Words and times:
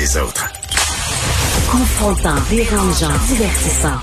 les 0.00 0.16
autres. 0.16 0.50
Confrontant, 1.70 2.40
dérangeant, 2.48 3.12
divertissant. 3.28 3.98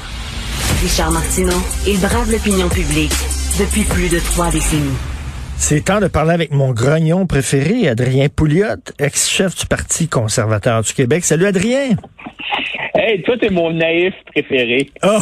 Richard 0.82 1.12
Martineau, 1.12 1.58
il 1.88 2.00
brave 2.00 2.32
l'opinion 2.32 2.70
publique 2.70 3.14
depuis 3.60 3.84
plus 3.84 4.08
de 4.08 4.20
trois 4.20 4.52
décennies. 4.52 4.98
C'est 5.58 5.86
temps 5.86 6.00
de 6.00 6.08
parler 6.08 6.34
avec 6.34 6.52
mon 6.52 6.72
grognon 6.72 7.26
préféré, 7.26 7.90
Adrien 7.90 8.28
Pouliot, 8.30 8.78
ex-chef 9.00 9.56
du 9.56 9.66
Parti 9.66 10.08
conservateur 10.08 10.84
du 10.84 10.94
Québec. 10.94 11.26
Salut 11.26 11.48
Adrien. 11.48 11.96
Hey, 12.94 13.24
toi, 13.24 13.36
t'es 13.40 13.50
mon 13.50 13.74
naïf 13.74 14.14
préféré. 14.32 14.92
Oh! 15.04 15.18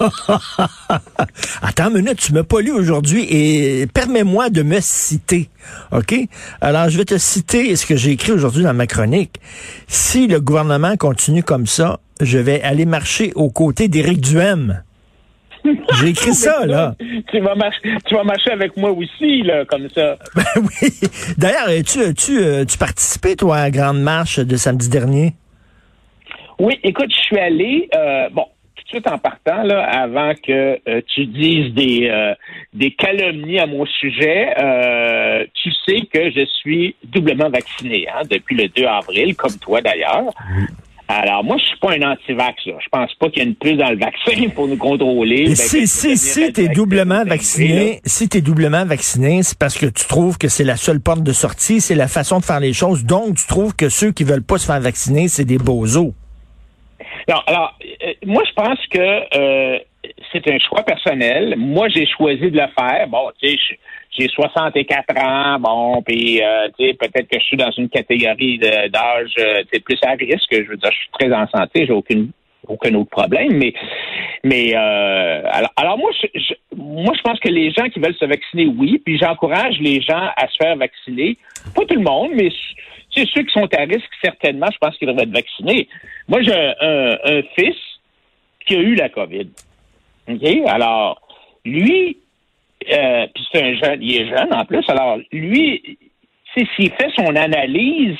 Attends 1.62 1.88
une 1.90 2.02
minute, 2.02 2.18
tu 2.18 2.32
m'as 2.32 2.42
pas 2.42 2.60
lu 2.60 2.72
aujourd'hui 2.72 3.26
et 3.30 3.86
permets-moi 3.86 4.50
de 4.50 4.62
me 4.62 4.78
citer. 4.80 5.48
OK? 5.92 6.14
Alors, 6.60 6.88
je 6.88 6.98
vais 6.98 7.04
te 7.04 7.18
citer 7.18 7.74
ce 7.76 7.86
que 7.86 7.96
j'ai 7.96 8.12
écrit 8.12 8.32
aujourd'hui 8.32 8.62
dans 8.62 8.74
ma 8.74 8.86
chronique. 8.86 9.40
Si 9.86 10.26
le 10.26 10.40
gouvernement 10.40 10.96
continue 10.96 11.42
comme 11.42 11.66
ça, 11.66 12.00
je 12.20 12.38
vais 12.38 12.62
aller 12.62 12.86
marcher 12.86 13.32
aux 13.34 13.50
côtés 13.50 13.88
d'Éric 13.88 14.20
Duhem. 14.20 14.82
J'ai 16.00 16.08
écrit 16.08 16.34
ça, 16.34 16.66
là. 16.66 16.94
Tu 17.30 17.40
vas, 17.40 17.54
marcher, 17.54 17.80
tu 18.04 18.14
vas 18.14 18.24
marcher 18.24 18.50
avec 18.50 18.76
moi 18.76 18.90
aussi, 18.90 19.42
là, 19.42 19.64
comme 19.64 19.88
ça. 19.90 20.16
Ben 20.34 20.44
oui. 20.56 20.90
D'ailleurs, 21.38 21.68
tu, 21.84 22.14
tu, 22.14 22.38
euh, 22.38 22.64
tu 22.64 22.78
participé, 22.78 23.36
toi, 23.36 23.56
à 23.56 23.62
la 23.64 23.70
grande 23.70 24.00
marche 24.00 24.38
de 24.38 24.56
samedi 24.56 24.88
dernier? 24.88 25.34
Oui, 26.58 26.78
écoute, 26.84 27.10
je 27.10 27.22
suis 27.22 27.38
allé, 27.38 27.88
euh, 27.96 28.28
bon, 28.30 28.44
tout 28.86 28.98
de 28.98 29.00
suite 29.00 29.08
en 29.08 29.18
partant, 29.18 29.62
là, 29.62 29.82
avant 29.84 30.34
que 30.34 30.78
euh, 30.88 31.00
tu 31.14 31.26
dises 31.26 31.72
des, 31.74 32.08
euh, 32.10 32.34
des 32.72 32.92
calomnies 32.92 33.58
à 33.58 33.66
mon 33.66 33.86
sujet, 33.86 34.54
tu 35.54 35.70
sais 35.86 36.06
que 36.12 36.30
je 36.30 36.44
suis 36.60 36.94
doublement 37.04 37.48
vacciné 37.48 38.06
hein, 38.08 38.22
depuis 38.30 38.56
le 38.56 38.68
2 38.68 38.84
avril, 38.84 39.34
comme 39.36 39.56
toi 39.58 39.80
d'ailleurs. 39.80 40.32
Alors, 41.06 41.44
moi, 41.44 41.56
je 41.58 41.64
suis 41.64 41.78
pas 41.78 41.92
un 41.92 42.12
anti-vax. 42.12 42.62
Je 42.64 42.88
pense 42.90 43.14
pas 43.14 43.28
qu'il 43.28 43.42
y 43.42 43.44
ait 43.44 43.48
une 43.48 43.54
puce 43.54 43.76
dans 43.76 43.90
le 43.90 43.98
vaccin 43.98 44.48
pour 44.54 44.68
nous 44.68 44.76
contrôler. 44.76 45.46
Ben, 45.46 45.54
si 45.54 45.86
si, 45.86 46.16
si 46.16 46.52
tu 46.52 46.62
es 46.62 46.68
doublement 46.68 47.24
vacciné, 47.24 48.00
si 48.06 48.28
tu 48.28 48.38
es 48.38 48.40
doublement 48.40 48.86
vacciné, 48.86 49.42
c'est 49.42 49.58
parce 49.58 49.76
que 49.76 49.86
tu 49.86 50.06
trouves 50.06 50.38
que 50.38 50.48
c'est 50.48 50.64
la 50.64 50.76
seule 50.76 51.00
porte 51.00 51.22
de 51.22 51.32
sortie, 51.32 51.80
c'est 51.80 51.94
la 51.94 52.08
façon 52.08 52.38
de 52.40 52.44
faire 52.44 52.60
les 52.60 52.72
choses. 52.72 53.04
Donc, 53.04 53.36
tu 53.36 53.46
trouves 53.46 53.76
que 53.76 53.90
ceux 53.90 54.12
qui 54.12 54.24
veulent 54.24 54.42
pas 54.42 54.56
se 54.56 54.66
faire 54.66 54.80
vacciner, 54.80 55.28
c'est 55.28 55.44
des 55.44 55.58
bozos. 55.58 56.14
Non, 57.28 57.36
alors, 57.46 57.78
euh, 57.82 58.12
moi, 58.26 58.42
je 58.46 58.52
pense 58.52 58.78
que 58.90 58.98
euh, 58.98 59.78
c'est 60.32 60.48
un 60.50 60.58
choix 60.58 60.82
personnel. 60.82 61.54
Moi, 61.56 61.88
j'ai 61.88 62.06
choisi 62.06 62.50
de 62.50 62.58
le 62.58 62.66
faire. 62.78 63.08
Bon, 63.08 63.30
tu 63.40 63.48
sais, 63.48 63.56
j'ai 64.16 64.28
64 64.28 65.18
ans, 65.18 65.58
bon, 65.58 66.02
puis 66.02 66.42
euh, 66.42 66.68
tu 66.78 66.86
sais, 66.86 66.94
peut-être 66.94 67.28
que 67.28 67.40
je 67.40 67.44
suis 67.44 67.56
dans 67.56 67.70
une 67.72 67.88
catégorie 67.88 68.58
d'âge, 68.58 69.34
c'est 69.72 69.80
plus 69.80 69.98
à 70.06 70.12
risque. 70.12 70.52
Je 70.52 70.68
veux 70.68 70.76
dire, 70.76 70.90
je 70.92 70.98
suis 70.98 71.10
très 71.18 71.32
en 71.32 71.48
santé, 71.48 71.86
j'ai 71.86 71.92
aucune 71.92 72.30
aucun 72.68 72.94
autre 72.94 73.10
problème, 73.10 73.52
mais 73.54 73.72
mais 74.42 74.74
euh, 74.74 75.42
alors, 75.50 75.70
alors 75.76 75.98
moi 75.98 76.10
je, 76.12 76.54
moi 76.76 77.12
je 77.16 77.22
pense 77.22 77.38
que 77.40 77.48
les 77.48 77.70
gens 77.70 77.88
qui 77.88 78.00
veulent 78.00 78.14
se 78.14 78.24
vacciner, 78.24 78.66
oui, 78.66 79.00
puis 79.04 79.18
j'encourage 79.18 79.78
les 79.80 80.00
gens 80.00 80.30
à 80.36 80.48
se 80.48 80.56
faire 80.60 80.76
vacciner. 80.76 81.36
Pas 81.74 81.84
tout 81.86 81.94
le 81.94 82.02
monde, 82.02 82.32
mais 82.34 82.50
c'est 83.14 83.26
ceux 83.28 83.42
qui 83.42 83.52
sont 83.52 83.68
à 83.74 83.82
risque, 83.82 84.10
certainement, 84.22 84.66
je 84.72 84.78
pense 84.78 84.96
qu'ils 84.96 85.08
devraient 85.08 85.24
être 85.24 85.30
vaccinés. 85.30 85.88
Moi, 86.28 86.42
j'ai 86.42 86.52
un, 86.54 87.42
fils 87.56 87.76
qui 88.66 88.76
a 88.76 88.80
eu 88.80 88.94
la 88.94 89.08
COVID. 89.08 89.48
Alors, 90.66 91.20
lui, 91.64 92.18
euh, 92.92 93.26
puis 93.34 93.44
c'est 93.52 93.62
un 93.62 93.74
jeune, 93.74 94.02
il 94.02 94.22
est 94.22 94.28
jeune 94.28 94.52
en 94.52 94.64
plus. 94.64 94.84
Alors, 94.88 95.18
lui, 95.32 95.98
s'il 96.54 96.90
fait 96.92 97.10
son 97.16 97.34
analyse 97.36 98.16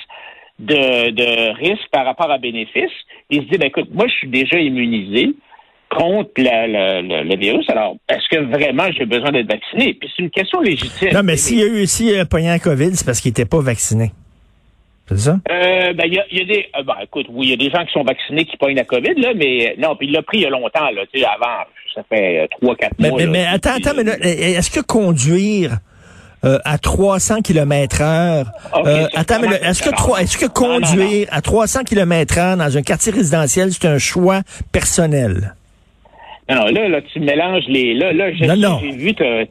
de, 0.59 1.53
risque 1.55 1.89
par 1.91 2.05
rapport 2.05 2.31
à 2.31 2.39
bénéfice, 2.39 2.93
il 3.31 3.43
se 3.43 3.49
dit, 3.49 3.59
ben, 3.59 3.69
écoute, 3.69 3.89
moi, 3.93 4.07
je 4.09 4.15
suis 4.15 4.29
déjà 4.29 4.59
immunisé 4.59 5.35
contre 5.91 6.31
le 6.39 7.37
virus. 7.37 7.69
Alors, 7.69 7.97
est-ce 8.09 8.29
que 8.29 8.43
vraiment 8.45 8.91
j'ai 8.93 9.07
besoin 9.07 9.31
d'être 9.33 9.49
vacciné? 9.49 9.95
Puis 9.95 10.11
c'est 10.15 10.23
une 10.23 10.31
question 10.31 10.61
légitime. 10.61 11.11
Non, 11.13 11.23
mais 11.23 11.37
s'il 11.37 11.59
y 11.59 11.63
a 11.63 11.67
eu, 11.67 11.87
s'il 11.87 12.19
a 12.19 12.25
pogné 12.25 12.59
COVID, 12.59 12.95
c'est 12.95 13.05
parce 13.05 13.21
qu'il 13.21 13.31
n'était 13.31 13.45
pas 13.45 13.61
vacciné. 13.61 14.11
C'est 15.09 15.19
ça? 15.19 15.39
Euh, 15.51 15.93
ben, 15.93 16.05
il 16.07 16.15
y 16.15 16.19
a, 16.19 16.25
y 16.31 16.41
a, 16.41 16.45
des, 16.45 16.67
euh, 16.79 16.83
ben, 16.83 16.95
écoute, 17.03 17.27
oui, 17.29 17.49
il 17.49 17.51
y 17.51 17.53
a 17.53 17.57
des 17.57 17.71
gens 17.71 17.85
qui 17.85 17.93
sont 17.93 18.05
vaccinés 18.05 18.47
qui 18.47 18.57
pognent 18.57 18.77
la 18.77 18.85
COVID, 18.85 19.15
là, 19.17 19.33
mais 19.35 19.75
non, 19.79 19.97
puis 19.97 20.07
il 20.07 20.13
l'a 20.13 20.23
pris 20.23 20.39
il 20.39 20.43
y 20.43 20.47
a 20.47 20.51
longtemps, 20.51 20.91
là, 20.91 21.03
tu 21.13 21.21
sais, 21.21 21.27
avant, 21.27 21.65
ça 21.95 22.03
fait 22.09 22.41
euh, 22.41 22.47
trois, 22.51 22.75
quatre 22.75 22.99
mois. 22.99 23.19
Mais, 23.19 23.27
mais 23.27 23.47
attends, 23.47 23.75
attends, 23.77 23.93
mais 23.97 24.03
est-ce 24.03 24.71
que 24.71 24.81
conduire 24.81 25.79
euh, 26.45 26.59
à 26.65 26.79
300 26.79 27.43
km 27.43 28.03
heure, 28.03 28.47
euh, 28.75 29.07
attends, 29.15 29.41
mais 29.41 29.49
est-ce 29.63 29.83
que, 29.83 30.21
est-ce 30.21 30.37
que 30.37 30.47
conduire 30.47 31.27
à 31.31 31.41
300 31.41 31.85
km 31.85 32.39
heure 32.39 32.57
dans 32.57 32.77
un 32.77 32.83
quartier 32.83 33.13
résidentiel, 33.13 33.73
c'est 33.73 33.87
un 33.87 33.99
choix 33.99 34.41
personnel? 34.73 35.55
Non, 36.49 36.67
là, 36.67 36.89
là, 36.89 37.01
tu 37.01 37.21
mélanges 37.21 37.65
les. 37.69 37.95
Là, 37.95 38.13
là, 38.13 38.31
j'ai 38.33 38.91
vu, 38.91 39.15
tu 39.15 39.25
as, 39.25 39.47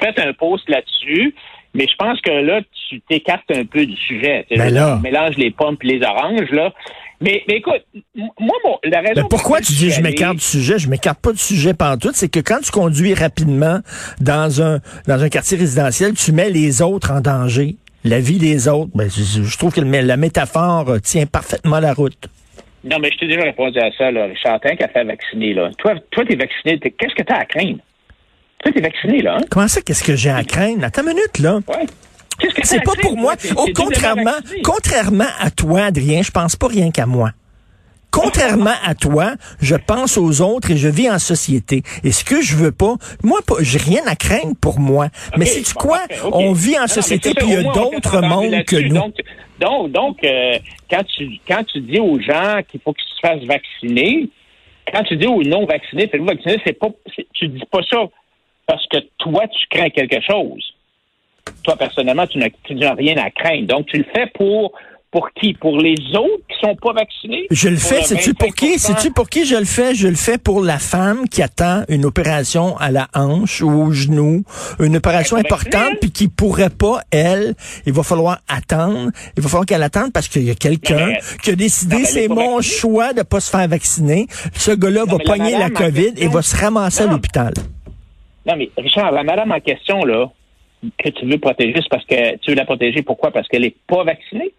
fait 0.00 0.20
un 0.20 0.32
post 0.34 0.68
là-dessus. 0.68 1.34
Mais 1.74 1.86
je 1.86 1.94
pense 1.96 2.20
que 2.20 2.30
là, 2.30 2.60
tu 2.88 3.00
t'écartes 3.02 3.50
un 3.50 3.64
peu 3.64 3.84
du 3.84 3.96
sujet. 3.96 4.46
Tu 4.50 4.56
ben 4.56 5.00
mélanges 5.00 5.36
les 5.36 5.50
pommes 5.50 5.76
et 5.82 5.86
les 5.86 6.06
oranges, 6.06 6.50
là. 6.50 6.72
Mais, 7.20 7.42
mais 7.48 7.56
écoute, 7.56 7.82
moi, 8.14 8.56
bon, 8.62 8.78
la 8.84 9.00
raison. 9.00 9.22
Mais 9.22 9.28
pourquoi 9.30 9.60
tu 9.60 9.72
dis 9.72 9.90
je 9.90 10.02
m'écarte 10.02 10.36
du 10.36 10.44
sujet? 10.44 10.78
Je 10.78 10.88
m'écarte 10.88 11.20
pas 11.20 11.32
du 11.32 11.38
sujet 11.38 11.72
tout. 12.00 12.10
C'est 12.12 12.30
que 12.30 12.40
quand 12.40 12.60
tu 12.62 12.70
conduis 12.70 13.14
rapidement 13.14 13.80
dans 14.20 14.62
un, 14.62 14.80
dans 15.06 15.22
un 15.22 15.28
quartier 15.28 15.56
résidentiel, 15.56 16.12
tu 16.14 16.32
mets 16.32 16.50
les 16.50 16.82
autres 16.82 17.12
en 17.12 17.20
danger. 17.20 17.76
La 18.04 18.20
vie 18.20 18.38
des 18.38 18.68
autres. 18.68 18.90
Ben, 18.94 19.08
je, 19.08 19.58
trouve 19.58 19.74
que 19.74 19.80
la 19.80 20.16
métaphore 20.16 21.00
tient 21.02 21.26
parfaitement 21.26 21.80
la 21.80 21.92
route. 21.92 22.28
Non, 22.84 22.98
mais 23.00 23.10
je 23.12 23.18
t'ai 23.18 23.26
déjà 23.26 23.42
répondu 23.42 23.78
à 23.80 23.90
ça, 23.98 24.12
là. 24.12 24.26
Richard, 24.26 24.60
qui 24.60 24.82
a 24.82 24.88
fait 24.88 25.04
vacciner, 25.04 25.54
là. 25.54 25.70
Toi, 25.78 25.94
toi, 26.10 26.24
t'es 26.24 26.36
vacciné. 26.36 26.78
Qu'est-ce 26.78 27.14
que 27.14 27.22
t'as 27.22 27.38
à 27.38 27.44
craindre? 27.44 27.80
Toi, 28.66 28.72
t'es 28.72 28.80
vacciné, 28.80 29.22
là. 29.22 29.36
Hein? 29.36 29.44
Comment 29.48 29.68
ça, 29.68 29.80
qu'est-ce 29.80 30.02
que 30.02 30.16
j'ai 30.16 30.30
à 30.30 30.42
craindre? 30.42 30.84
Attends 30.84 31.02
une 31.02 31.08
minute, 31.10 31.38
là. 31.38 31.60
Ouais. 31.68 31.86
C'est 32.64 32.82
pas 32.82 32.94
pour 33.00 33.16
moi. 33.16 33.34
Au 33.56 33.68
contrairement, 33.72 34.34
contrairement 34.64 35.28
à 35.38 35.52
toi, 35.52 35.84
Adrien, 35.84 36.22
je 36.22 36.32
pense 36.32 36.56
pas 36.56 36.66
rien 36.66 36.90
qu'à 36.90 37.06
moi. 37.06 37.30
Contrairement 38.10 38.74
à 38.84 38.94
toi, 38.94 39.34
je 39.60 39.76
pense 39.76 40.18
aux 40.18 40.40
autres 40.40 40.72
et 40.72 40.76
je 40.76 40.88
vis 40.88 41.08
en 41.08 41.20
société. 41.20 41.82
Et 42.02 42.10
ce 42.10 42.24
que 42.24 42.42
je 42.42 42.56
veux 42.56 42.72
pas, 42.72 42.94
moi, 43.22 43.38
j'ai 43.60 43.78
rien 43.78 44.02
à 44.06 44.16
craindre 44.16 44.54
pour 44.60 44.80
moi. 44.80 45.08
mais 45.36 45.44
c'est 45.44 45.62
tu 45.62 45.74
quoi? 45.74 46.00
On 46.32 46.52
vit 46.52 46.78
en 46.78 46.88
société 46.88 47.34
puis 47.34 47.46
il 47.46 47.52
y 47.52 47.56
a 47.56 47.62
d'autres 47.62 48.20
mondes 48.20 48.64
que 48.64 48.76
nous. 48.76 49.12
Donc, 49.60 49.92
donc, 49.92 50.24
euh, 50.24 50.58
quand 50.90 51.04
tu 51.04 51.38
quand 51.46 51.62
tu 51.64 51.80
dis 51.80 52.00
aux 52.00 52.20
gens 52.20 52.60
qu'il 52.68 52.80
faut 52.80 52.92
qu'ils 52.92 53.08
se 53.14 53.20
fassent 53.20 53.46
vacciner, 53.46 54.28
quand 54.92 55.02
tu 55.04 55.16
dis 55.16 55.26
aux 55.26 55.42
non 55.42 55.66
vaccinés, 55.66 56.08
faites-vous 56.08 56.26
vacciner, 56.26 56.60
c'est 56.66 56.78
pas, 56.78 56.88
tu 57.32 57.48
dis 57.48 57.62
pas 57.70 57.80
ça 57.88 58.04
parce 58.66 58.86
que 58.88 58.98
toi 59.18 59.46
tu 59.48 59.66
crains 59.68 59.90
quelque 59.90 60.20
chose 60.20 60.76
toi, 61.62 61.76
personnellement, 61.76 62.26
tu 62.26 62.38
n'as 62.38 62.94
rien 62.94 63.16
à 63.18 63.30
craindre. 63.30 63.66
Donc, 63.66 63.86
tu 63.86 63.98
le 63.98 64.04
fais 64.14 64.26
pour 64.34 64.72
pour 65.12 65.30
qui? 65.30 65.54
Pour 65.54 65.78
les 65.78 65.94
autres 66.14 66.44
qui 66.46 66.58
sont 66.60 66.74
pas 66.76 66.92
vaccinés? 66.92 67.46
Je 67.50 67.68
le 67.68 67.76
fais, 67.76 68.02
sais-tu 68.02 68.34
pour 68.34 68.54
qui? 68.54 68.78
Sais-tu 68.78 69.12
pour 69.12 69.30
qui 69.30 69.46
je 69.46 69.56
le 69.56 69.64
fais? 69.64 69.94
Je 69.94 70.08
le 70.08 70.14
fais 70.14 70.36
pour 70.36 70.62
la 70.62 70.78
femme 70.78 71.26
qui 71.28 71.42
attend 71.42 71.84
une 71.88 72.04
opération 72.04 72.76
à 72.76 72.90
la 72.90 73.08
hanche 73.14 73.62
ou 73.62 73.70
au 73.70 73.92
genou, 73.92 74.42
une 74.78 74.96
opération 74.96 75.38
importante, 75.38 76.00
puis 76.02 76.10
qui 76.10 76.28
pourrait 76.28 76.70
pas, 76.70 77.00
elle, 77.10 77.54
il 77.86 77.94
va 77.94 78.02
falloir 78.02 78.40
attendre. 78.46 79.10
Il 79.38 79.42
va 79.42 79.48
falloir 79.48 79.64
qu'elle 79.64 79.84
attende 79.84 80.12
parce 80.12 80.28
qu'il 80.28 80.42
y 80.42 80.50
a 80.50 80.54
quelqu'un 80.54 81.14
qui 81.42 81.50
a 81.50 81.56
décidé, 81.56 82.04
c'est 82.04 82.28
mon 82.28 82.60
choix 82.60 83.14
de 83.14 83.22
pas 83.22 83.40
se 83.40 83.50
faire 83.50 83.68
vacciner. 83.68 84.26
Ce 84.54 84.72
gars-là 84.72 85.04
va 85.06 85.18
pogner 85.18 85.56
la, 85.56 85.70
COVID 85.70 86.14
et 86.18 86.28
va 86.28 86.42
se 86.42 86.56
ramasser 86.56 87.04
à 87.04 87.06
l'hôpital. 87.06 87.54
Non, 88.46 88.54
mais 88.56 88.70
Richard, 88.76 89.12
la 89.12 89.24
madame 89.24 89.52
en 89.52 89.60
question, 89.60 90.04
là, 90.04 90.30
que 90.98 91.08
tu 91.08 91.26
veux 91.26 91.38
protéger, 91.38 91.74
c'est 91.76 91.88
parce 91.88 92.04
que 92.04 92.36
tu 92.38 92.50
veux 92.50 92.56
la 92.56 92.64
protéger. 92.64 93.02
Pourquoi? 93.02 93.30
Parce 93.30 93.48
qu'elle 93.48 93.62
n'est 93.62 93.74
pas 93.86 94.04
vaccinée? 94.04 94.52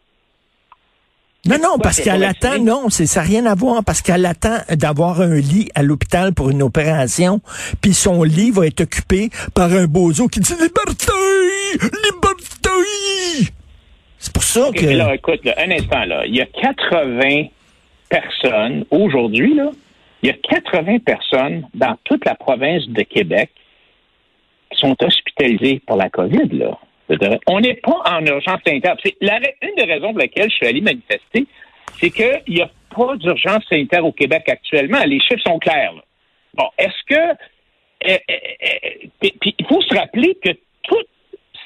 Non, 1.45 1.57
non, 1.61 1.79
parce 1.81 2.01
qu'elle 2.01 2.25
attend, 2.25 2.59
non, 2.59 2.89
c'est 2.89 3.05
ça 3.05 3.22
n'a 3.22 3.28
rien 3.28 3.45
à 3.45 3.55
voir, 3.55 3.84
parce 3.84 4.01
qu'elle 4.01 4.25
attend 4.25 4.57
d'avoir 4.69 5.22
un 5.22 5.35
lit 5.35 5.69
à 5.75 5.84
l'hôpital 5.84 6.34
pour 6.34 6.49
une 6.49 6.61
opération, 6.61 7.39
puis 7.81 7.93
son 7.93 8.23
lit 8.23 8.51
va 8.51 8.67
être 8.67 8.81
occupé 8.81 9.29
par 9.55 9.72
un 9.72 9.85
bozo 9.85 10.28
qui 10.28 10.41
dit 10.41 10.53
liberté, 10.53 11.13
liberté. 11.79 13.53
C'est 14.17 14.33
pour 14.33 14.43
ça 14.43 14.72
que. 14.75 14.85
Là, 14.85 15.16
écoute, 15.16 15.40
un 15.57 15.72
instant 15.72 16.03
là, 16.03 16.25
il 16.25 16.35
y 16.35 16.41
a 16.41 16.47
80 16.47 17.45
personnes 18.09 18.83
aujourd'hui 18.90 19.53
là, 19.53 19.69
il 20.23 20.29
y 20.29 20.31
a 20.31 20.33
80 20.33 20.99
personnes 20.99 21.67
dans 21.73 21.95
toute 22.03 22.25
la 22.25 22.35
province 22.35 22.87
de 22.90 23.03
Québec 23.03 23.51
sont 24.78 24.96
hospitalisés 25.02 25.82
pour 25.85 25.97
la 25.97 26.09
COVID, 26.09 26.50
là. 26.52 26.78
On 27.47 27.59
n'est 27.59 27.76
pas 27.76 28.02
en 28.06 28.26
urgence 28.26 28.59
sanitaire. 28.66 28.96
une 29.22 29.76
des 29.76 29.84
raisons 29.84 30.12
pour 30.12 30.20
lesquelles 30.20 30.50
je 30.50 30.56
suis 30.56 30.68
allé 30.68 30.82
manifester, 30.82 31.46
c'est 32.00 32.09
qu'il 32.09 32.56
n'y 32.56 32.62
a 32.62 32.70
pas 32.94 33.16
d'urgence 33.16 33.64
sanitaire 33.70 34.06
au 34.06 34.12
Québec 34.12 34.44
actuellement. 34.47 35.00
Les 35.06 35.20
chiffres 35.22 35.44
sont 35.46 35.59
clairs. 35.59 35.94
Bon, 36.53 36.68
est-ce 36.78 37.03
que... 37.08 37.44
Eh, 38.02 38.20
eh, 38.28 39.09
eh, 39.22 39.34
il 39.44 39.66
faut 39.68 39.82
se 39.82 39.96
rappeler 39.96 40.38
que 40.44 40.52
toute 40.84 41.08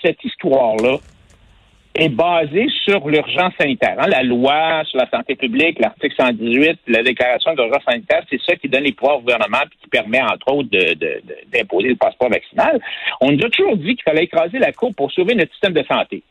cette 0.02 0.24
histoire-là 0.24 0.98
est 1.96 2.10
basée 2.10 2.68
sur 2.86 3.08
l'urgence 3.08 3.54
sanitaire. 3.60 3.96
Hein. 4.00 4.08
La 4.08 4.24
loi 4.24 4.84
sur 4.86 4.98
la 4.98 5.10
santé 5.10 5.36
publique, 5.36 5.80
l'article 5.80 6.16
118, 6.18 6.80
la 6.88 7.04
déclaration 7.04 7.54
d'urgence 7.54 7.84
sanitaire, 7.86 8.24
c'est 8.30 8.40
ça 8.42 8.56
qui 8.56 8.70
donne 8.70 8.84
les 8.84 8.94
pouvoirs 8.94 9.18
au 9.18 9.22
gouvernement 9.22 9.60
et 9.64 9.76
qui 9.82 9.90
permet, 9.90 10.22
entre 10.22 10.54
autres, 10.54 10.70
d'imposer 11.52 11.90
le 11.90 11.96
passeport 11.96 12.30
vaccinal. 12.30 12.80
On 13.20 13.32
nous 13.32 13.44
a 13.44 13.50
toujours 13.50 13.78
dit 13.78 13.96
qu'il 13.96 14.04
fallait 14.04 14.24
écraser 14.24 14.60
la 14.60 14.72
cour 14.72 14.92
pour 14.96 15.12
sauver 15.12 15.36
notre 15.36 15.52
système 15.52 15.74
de 15.74 15.84
santé. 15.84 16.24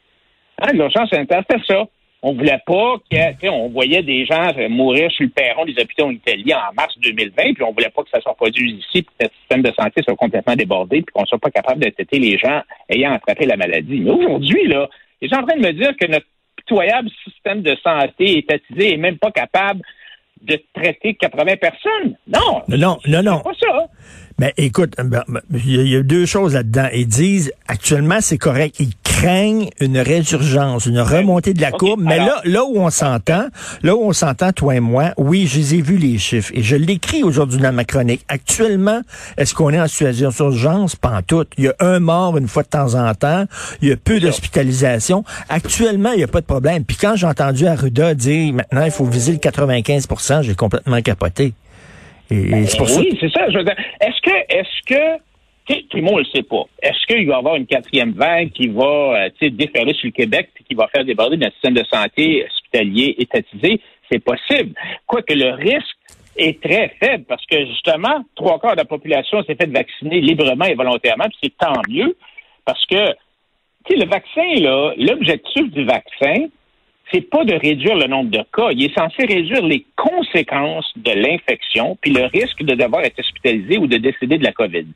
Hein, 0.61 0.73
l'urgence 0.73 1.11
sanitaire, 1.11 1.43
c'est 1.49 1.65
ça. 1.67 1.85
On 2.23 2.35
voulait 2.35 2.61
pas 2.67 2.97
qu'on 3.41 3.69
voyait 3.69 4.03
des 4.03 4.27
gens 4.27 4.53
mourir 4.69 5.11
sur 5.11 5.25
le 5.25 5.31
perron 5.31 5.65
des 5.65 5.73
hôpitaux 5.81 6.05
en 6.05 6.11
Italie 6.11 6.53
en 6.53 6.75
mars 6.75 6.95
2020, 6.99 7.55
puis 7.55 7.63
on 7.63 7.73
voulait 7.73 7.89
pas 7.89 8.03
que 8.03 8.11
ça 8.11 8.21
soit 8.21 8.35
produit 8.35 8.73
ici, 8.73 9.03
puis 9.03 9.15
que 9.19 9.25
le 9.25 9.31
système 9.41 9.63
de 9.63 9.73
santé 9.73 10.03
soit 10.03 10.17
complètement 10.17 10.55
débordé, 10.55 11.01
puis 11.01 11.13
qu'on 11.15 11.25
soit 11.25 11.39
pas 11.39 11.51
capable 11.51 11.83
de 11.83 11.89
traiter 11.89 12.19
les 12.19 12.37
gens 12.37 12.61
ayant 12.91 13.13
attrapé 13.13 13.47
la 13.47 13.57
maladie. 13.57 14.01
Mais 14.01 14.11
aujourd'hui, 14.11 14.67
là, 14.67 14.87
les 15.21 15.29
gens 15.29 15.39
en 15.39 15.47
train 15.47 15.57
de 15.57 15.67
me 15.67 15.73
dire 15.73 15.93
que 15.99 16.07
notre 16.07 16.27
pitoyable 16.57 17.09
système 17.25 17.63
de 17.63 17.77
santé 17.83 18.39
étatisé 18.39 18.95
est 18.95 18.97
même 18.97 19.19
pas 19.19 19.31
capable 19.31 19.81
de 20.43 20.59
traiter 20.75 21.15
80 21.15 21.57
personnes. 21.57 22.17
Non. 22.27 22.63
Non, 22.69 22.99
non, 23.07 23.23
non. 23.23 23.43
C'est 23.45 23.67
pas 23.67 23.79
ça. 23.79 23.87
Mais 24.39 24.55
écoute, 24.57 24.95
ben, 24.97 25.23
ben, 25.29 25.41
il 25.53 25.89
y, 25.89 25.97
a 25.97 26.03
deux 26.03 26.25
choses 26.25 26.55
là-dedans. 26.55 26.89
Ils 26.95 27.07
disent, 27.07 27.53
actuellement, 27.69 28.21
c'est 28.23 28.39
correct. 28.39 28.81
Ils 28.81 28.95
craignent 29.11 29.69
une 29.81 29.99
résurgence, 29.99 30.87
une 30.87 31.01
remontée 31.01 31.53
de 31.53 31.61
la 31.61 31.73
courbe. 31.73 32.01
Mais 32.03 32.19
là, 32.19 32.41
là 32.45 32.65
où 32.65 32.79
on 32.79 32.91
s'entend, 32.91 33.47
là 33.83 33.97
où 33.97 34.03
on 34.03 34.13
s'entend, 34.13 34.53
toi 34.53 34.77
et 34.77 34.81
moi, 34.81 35.13
oui, 35.17 35.47
je 35.47 35.59
les 35.59 35.75
ai 35.77 35.83
vus 35.83 35.97
les 35.97 36.19
chiffres. 36.19 36.51
Et 36.55 36.63
je 36.63 36.77
l'écris 36.77 37.23
aujourd'hui 37.23 37.59
dans 37.59 37.73
ma 37.73 37.85
chronique. 37.85 38.25
Actuellement, 38.29 39.01
est-ce 39.37 39.55
qu'on 39.55 39.71
est 39.71 39.81
en 39.81 39.89
situation 39.89 40.31
d'urgence? 40.31 40.97
Pas 40.97 41.11
en 41.11 41.23
tout. 41.23 41.45
Il 41.59 41.65
y 41.65 41.69
a 41.69 41.75
un 41.81 41.99
mort 41.99 42.37
une 42.39 42.49
fois 42.49 42.63
de 42.63 42.69
temps 42.69 42.95
en 42.95 43.13
temps. 43.15 43.45
Il 43.83 43.89
y 43.89 43.93
a 43.93 43.97
peu 43.97 44.21
d'hospitalisation. 44.21 45.25
Actuellement, 45.49 46.13
il 46.13 46.19
n'y 46.19 46.25
a 46.25 46.29
pas 46.29 46.41
de 46.41 46.47
problème. 46.47 46.85
Puis 46.85 46.97
quand 46.97 47.17
j'ai 47.17 47.27
entendu 47.27 47.67
Arruda 47.67 48.15
dire, 48.15 48.55
maintenant, 48.55 48.85
il 48.85 48.91
faut 48.91 49.05
viser 49.05 49.33
le 49.33 49.39
95% 49.39 50.43
j'ai 50.43 50.55
complètement 50.55 51.01
capoté. 51.03 51.53
Ben, 52.31 52.39
oui, 52.53 52.69
c'est 52.69 53.29
ça. 53.33 53.47
est-ce 53.47 54.21
que, 54.23 54.31
est-ce 54.49 54.87
que, 54.87 55.21
tout 55.67 55.97
le 55.97 56.03
monde 56.03 56.15
ne 56.15 56.21
le 56.21 56.25
sait 56.35 56.43
pas. 56.43 56.65
Est-ce 56.83 57.07
qu'il 57.07 57.27
va 57.27 57.35
y 57.35 57.39
avoir 57.39 57.57
une 57.57 57.67
quatrième 57.67 58.13
vague 58.13 58.51
qui 58.51 58.69
va 58.69 59.27
euh, 59.43 59.49
déferler 59.51 59.95
sur 59.95 60.07
le 60.07 60.13
Québec 60.13 60.51
et 60.59 60.65
qui 60.65 60.75
va 60.75 60.89
faire 60.89 61.05
déborder 61.05 61.37
notre 61.37 61.53
système 61.55 61.75
de 61.75 61.85
santé 61.85 62.45
hospitalier 62.45 63.15
étatisé? 63.19 63.81
C'est 64.11 64.19
possible. 64.19 64.75
Quoique 65.07 65.33
le 65.35 65.55
risque 65.55 65.97
est 66.37 66.61
très 66.63 66.95
faible 67.01 67.25
parce 67.29 67.45
que 67.47 67.67
justement, 67.67 68.25
trois 68.35 68.59
quarts 68.59 68.73
de 68.73 68.79
la 68.79 68.85
population 68.85 69.43
s'est 69.45 69.55
fait 69.55 69.71
vacciner 69.71 70.21
librement 70.21 70.65
et 70.65 70.75
volontairement, 70.75 71.25
puis 71.25 71.39
c'est 71.43 71.57
tant 71.57 71.81
mieux 71.89 72.17
parce 72.65 72.85
que 72.87 73.15
le 73.89 74.07
vaccin, 74.07 74.61
là, 74.61 74.93
l'objectif 74.97 75.71
du 75.71 75.85
vaccin, 75.85 76.47
c'est 77.13 77.23
pas 77.23 77.45
de 77.45 77.55
réduire 77.55 77.97
le 77.97 78.07
nombre 78.07 78.31
de 78.31 78.45
cas, 78.55 78.71
il 78.71 78.85
est 78.85 78.97
censé 78.97 79.27
réduire 79.27 79.65
les 79.65 79.85
conséquences 79.97 80.93
de 80.97 81.11
l'infection 81.11 81.99
puis 82.01 82.13
le 82.13 82.27
risque 82.27 82.63
de 82.63 82.75
devoir 82.75 83.03
être 83.03 83.19
hospitalisé 83.19 83.79
ou 83.79 83.87
de 83.87 83.97
décéder 83.97 84.39
de 84.39 84.45
la 84.45 84.53
COVID. 84.53 84.87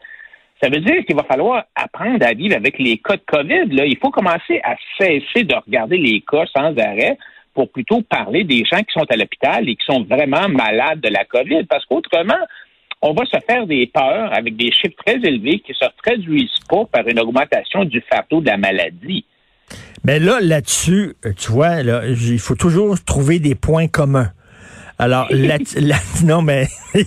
Ça 0.62 0.68
veut 0.68 0.80
dire 0.80 1.04
qu'il 1.04 1.16
va 1.16 1.24
falloir 1.24 1.64
apprendre 1.74 2.24
à 2.24 2.32
vivre 2.32 2.56
avec 2.56 2.78
les 2.78 2.98
cas 2.98 3.16
de 3.16 3.22
COVID. 3.26 3.74
Là. 3.74 3.86
Il 3.86 3.98
faut 3.98 4.10
commencer 4.10 4.60
à 4.62 4.76
cesser 4.98 5.44
de 5.44 5.54
regarder 5.54 5.98
les 5.98 6.20
cas 6.20 6.44
sans 6.54 6.76
arrêt 6.78 7.18
pour 7.54 7.70
plutôt 7.70 8.02
parler 8.02 8.44
des 8.44 8.64
gens 8.64 8.78
qui 8.78 8.92
sont 8.92 9.06
à 9.08 9.16
l'hôpital 9.16 9.68
et 9.68 9.76
qui 9.76 9.84
sont 9.84 10.04
vraiment 10.04 10.48
malades 10.48 11.00
de 11.00 11.08
la 11.08 11.24
COVID. 11.24 11.64
Parce 11.64 11.84
qu'autrement, 11.86 12.34
on 13.02 13.12
va 13.12 13.24
se 13.26 13.38
faire 13.46 13.66
des 13.66 13.86
peurs 13.86 14.32
avec 14.32 14.56
des 14.56 14.72
chiffres 14.72 14.96
très 15.04 15.16
élevés 15.16 15.60
qui 15.60 15.72
ne 15.72 15.86
se 15.86 15.92
traduisent 16.02 16.60
pas 16.68 16.84
par 16.86 17.06
une 17.06 17.20
augmentation 17.20 17.84
du 17.84 18.02
fardeau 18.10 18.40
de 18.40 18.46
la 18.46 18.56
maladie. 18.56 19.26
Mais 20.04 20.18
là, 20.18 20.38
là-dessus, 20.40 21.14
euh, 21.24 21.32
tu 21.36 21.52
vois, 21.52 21.80
il 21.80 22.38
faut 22.38 22.54
toujours 22.54 23.02
trouver 23.04 23.38
des 23.38 23.54
points 23.54 23.88
communs. 23.88 24.30
Alors, 24.98 25.26
là, 25.30 25.58
non, 26.22 26.42
mais 26.42 26.68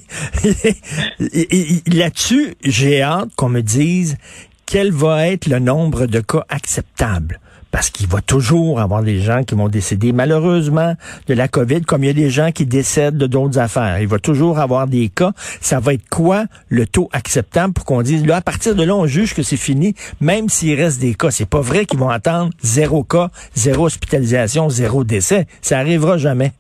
là-dessus, 1.87 2.55
j'ai 2.63 3.01
hâte 3.01 3.29
qu'on 3.35 3.49
me 3.49 3.61
dise 3.61 4.17
quel 4.65 4.91
va 4.91 5.27
être 5.27 5.47
le 5.47 5.59
nombre 5.59 6.05
de 6.07 6.19
cas 6.19 6.45
acceptables 6.49 7.39
parce 7.71 7.89
qu'il 7.89 8.07
va 8.07 8.21
toujours 8.21 8.79
avoir 8.79 9.03
des 9.03 9.19
gens 9.19 9.43
qui 9.43 9.55
vont 9.55 9.67
décéder 9.67 10.11
malheureusement 10.11 10.95
de 11.27 11.33
la 11.33 11.47
COVID, 11.47 11.81
comme 11.81 12.03
il 12.03 12.07
y 12.07 12.09
a 12.09 12.13
des 12.13 12.29
gens 12.29 12.51
qui 12.51 12.65
décèdent 12.65 13.17
de 13.17 13.27
d'autres 13.27 13.59
affaires. 13.59 13.99
Il 14.01 14.07
va 14.07 14.19
toujours 14.19 14.59
avoir 14.59 14.87
des 14.87 15.09
cas. 15.09 15.31
Ça 15.61 15.79
va 15.79 15.93
être 15.93 16.07
quoi 16.09 16.45
le 16.69 16.87
taux 16.87 17.09
acceptable 17.13 17.73
pour 17.73 17.85
qu'on 17.85 18.01
dise, 18.01 18.25
là, 18.25 18.37
à 18.37 18.41
partir 18.41 18.73
de 18.73 18.83
là, 18.83 18.95
on 18.95 19.05
juge 19.05 19.33
que 19.35 19.43
c'est 19.43 19.57
fini, 19.57 19.93
même 20.21 20.49
s'il 20.49 20.79
reste 20.79 20.99
des 20.99 21.13
cas. 21.13 21.29
C'est 21.29 21.45
pas 21.45 21.61
vrai 21.61 21.85
qu'ils 21.85 21.99
vont 21.99 22.09
attendre 22.09 22.51
zéro 22.63 23.03
cas, 23.03 23.29
zéro 23.53 23.85
hospitalisation, 23.85 24.69
zéro 24.69 25.03
décès. 25.03 25.45
Ça 25.61 25.77
arrivera 25.77 26.17
jamais. 26.17 26.53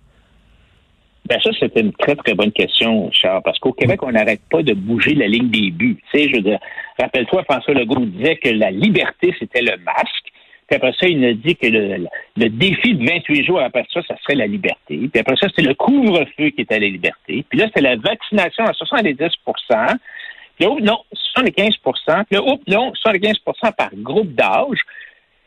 Ben 1.27 1.41
ça, 1.41 1.49
c'est 1.59 1.75
une 1.75 1.91
très, 1.91 2.15
très 2.15 2.35
bonne 2.35 2.53
question, 2.53 3.11
Charles, 3.11 3.41
parce 3.43 3.59
qu'au 3.59 3.73
Québec, 3.73 4.01
on 4.01 4.11
n'arrête 4.11 4.39
pas 4.49 4.63
de 4.63 4.73
bouger 4.73 5.13
la 5.13 5.27
ligne 5.27 5.49
des 5.49 5.71
buts. 5.71 5.97
Tu 6.11 6.17
sais, 6.17 6.29
je 6.29 6.35
veux 6.37 6.41
dire, 6.41 6.59
rappelle-toi, 6.97 7.43
François 7.43 7.73
Legault 7.73 8.05
disait 8.05 8.37
que 8.37 8.47
la 8.49 8.71
liberté, 8.71 9.35
c'était 9.37 9.61
le 9.61 9.75
masque. 9.83 10.31
Puis 10.67 10.75
après 10.77 10.93
ça, 10.97 11.05
il 11.05 11.19
nous 11.19 11.33
dit 11.33 11.55
que 11.57 11.67
le, 11.67 12.49
défi 12.49 12.95
de 12.95 13.05
28 13.05 13.45
jours 13.45 13.59
après 13.59 13.85
ça, 13.93 14.01
ça 14.07 14.15
serait 14.21 14.35
la 14.35 14.47
liberté. 14.47 15.09
Puis 15.11 15.19
après 15.19 15.35
ça, 15.35 15.47
c'est 15.53 15.63
le 15.63 15.73
couvre-feu 15.73 16.49
qui 16.51 16.61
était 16.61 16.79
la 16.79 16.87
liberté. 16.87 17.43
Puis 17.49 17.59
là, 17.59 17.67
c'est 17.75 17.81
la 17.81 17.97
vaccination 17.97 18.63
à 18.63 18.71
70 18.71 19.15
Puis 19.17 20.65
là, 20.65 20.75
non, 20.81 20.99
75 21.35 21.75
Puis 21.83 21.93
là, 22.31 22.41
oups, 22.41 22.67
non, 22.67 22.93
75% 23.05 23.75
par 23.75 23.89
groupe 23.95 24.33
d'âge. 24.33 24.79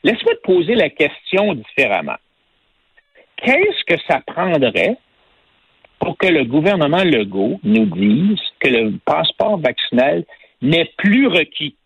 Laisse-moi 0.04 0.34
te 0.34 0.42
poser 0.42 0.74
la 0.74 0.90
question 0.90 1.54
différemment. 1.54 2.16
Qu'est-ce 3.36 3.84
que 3.86 4.00
ça 4.06 4.20
prendrait 4.26 4.96
pour 6.00 6.16
que 6.18 6.26
le 6.26 6.44
gouvernement 6.44 7.04
Legault 7.04 7.60
nous 7.62 7.86
dise 7.86 8.40
que 8.58 8.68
le 8.68 8.98
passeport 9.04 9.58
vaccinal 9.58 10.24
n'est 10.62 10.90
plus 10.96 11.28
requis? 11.28 11.76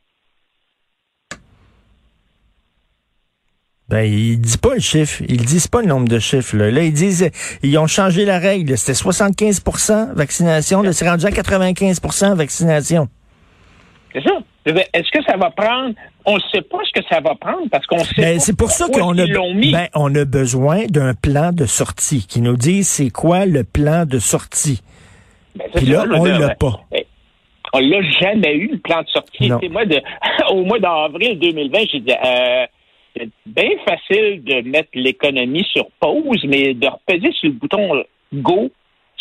Ben, 3.89 4.03
ils 4.03 4.41
disent 4.41 4.57
pas 4.57 4.75
le 4.75 4.81
chiffre. 4.81 5.23
Ils 5.29 5.45
disent 5.45 5.69
pas 5.69 5.83
le 5.83 5.89
nombre 5.89 6.09
de 6.09 6.19
chiffres. 6.19 6.57
Là, 6.57 6.83
ils 6.83 6.93
disent, 6.93 7.31
ils 7.63 7.77
ont 7.77 7.87
changé 7.87 8.25
la 8.25 8.39
règle. 8.39 8.77
C'était 8.79 8.99
75% 8.99 10.15
vaccination. 10.15 10.83
Là, 10.83 10.93
c'est 10.93 11.09
rendu 11.09 11.27
à 11.27 11.31
95% 11.31 12.35
vaccination. 12.35 13.09
C'est 14.13 14.23
ça. 14.23 14.39
Est-ce 14.65 15.11
que 15.11 15.23
ça 15.25 15.37
va 15.37 15.51
prendre? 15.51 15.95
On 16.27 16.37
ne 16.37 16.41
sait 16.53 16.63
pas 16.63 16.79
ce 16.85 17.01
que 17.01 17.07
ça 17.09 17.21
va 17.21 17.35
prendre 17.35 17.69
parce 17.71 17.87
qu'on 17.87 17.99
sait 17.99 18.23
ben, 18.23 18.41
C'est 18.41 18.57
pour 18.57 18.71
ça 18.71 18.87
qu'on 18.89 19.17
a, 19.19 19.27
ben, 19.27 19.89
on 19.95 20.15
a 20.15 20.25
besoin 20.25 20.87
d'un 20.87 21.15
plan 21.15 21.53
de 21.53 21.67
sortie 21.67 22.27
qui 22.27 22.41
nous 22.41 22.57
dise 22.57 22.89
c'est 22.89 23.11
quoi 23.11 23.45
le 23.47 23.63
plan 23.65 24.07
de 24.07 24.19
sortie. 24.19 24.81
Ben, 25.55 25.67
Puis 25.75 25.87
là, 25.87 26.05
on 26.11 26.25
l'a 26.25 26.55
pas. 26.55 26.81
Eh, 26.93 27.07
on 27.75 27.81
l'a 27.81 28.03
jamais 28.21 28.55
eu, 28.55 28.69
le 28.73 28.79
plan 28.79 29.03
de 29.03 29.09
sortie. 29.09 29.51
Moi, 29.71 29.85
de, 29.85 30.01
au 30.51 30.65
mois 30.65 30.79
d'avril 30.79 31.39
2020, 31.39 31.79
j'ai 31.93 32.01
dit, 32.01 32.13
euh, 32.13 32.67
c'est 33.17 33.29
bien 33.47 33.71
facile 33.87 34.43
de 34.45 34.69
mettre 34.69 34.91
l'économie 34.95 35.67
sur 35.73 35.87
pause, 36.01 36.45
mais 36.47 36.75
de 36.75 36.87
repéser 36.87 37.33
sur 37.33 37.49
le 37.49 37.55
bouton 37.55 38.05
Go, 38.33 38.71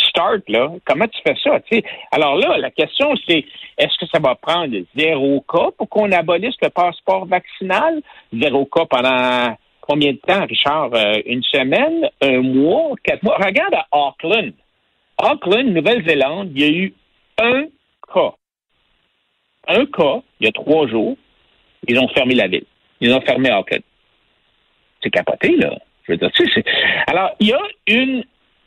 Start, 0.09 0.41
là, 0.47 0.69
comment 0.85 1.07
tu 1.07 1.19
fais 1.25 1.35
ça? 1.43 1.59
Alors 2.11 2.37
là, 2.37 2.57
la 2.57 2.71
question, 2.71 3.13
c'est 3.27 3.45
est-ce 3.77 3.97
que 3.97 4.05
ça 4.11 4.19
va 4.19 4.35
prendre 4.35 4.75
zéro 4.95 5.41
cas 5.41 5.69
pour 5.77 5.89
qu'on 5.89 6.11
abolisse 6.11 6.55
le 6.61 6.69
passeport 6.69 7.25
vaccinal? 7.25 8.01
Zéro 8.33 8.65
cas 8.65 8.85
pendant 8.85 9.55
combien 9.81 10.11
de 10.11 10.17
temps, 10.17 10.45
Richard? 10.45 10.89
Euh, 10.93 11.21
une 11.25 11.43
semaine, 11.43 12.09
un 12.21 12.41
mois, 12.41 12.91
quatre 13.03 13.23
mois? 13.23 13.37
Regarde 13.37 13.73
à 13.73 13.85
Auckland. 13.91 14.53
Auckland, 15.17 15.67
Nouvelle-Zélande, 15.67 16.51
il 16.55 16.61
y 16.61 16.63
a 16.63 16.69
eu 16.69 16.93
un 17.39 17.65
cas. 18.13 18.33
Un 19.67 19.85
cas, 19.85 20.21
il 20.39 20.45
y 20.45 20.49
a 20.49 20.51
trois 20.51 20.87
jours, 20.87 21.17
ils 21.87 21.99
ont 21.99 22.07
fermé 22.09 22.35
la 22.35 22.47
ville. 22.47 22.65
Ils 23.01 23.13
ont 23.13 23.21
fermé 23.21 23.51
Auckland. 23.51 23.81
C'est 25.01 25.09
capoté, 25.09 25.55
là. 25.57 25.77
Je 26.03 26.13
veux 26.13 26.17
dire, 26.17 26.31
tu 26.33 26.49
sais, 26.51 26.63
Alors, 27.07 27.31
il 27.39 27.47
y 27.47 27.53
a 27.53 27.61
une. 27.87 28.23